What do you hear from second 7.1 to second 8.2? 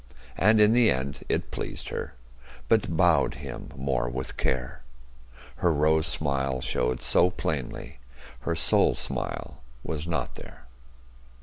plainly,